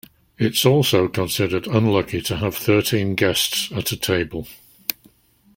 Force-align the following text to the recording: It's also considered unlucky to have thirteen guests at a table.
It's 0.39 0.65
also 0.65 1.07
considered 1.07 1.67
unlucky 1.67 2.23
to 2.23 2.37
have 2.37 2.55
thirteen 2.57 3.13
guests 3.13 3.71
at 3.71 3.91
a 3.91 3.95
table. 3.95 4.47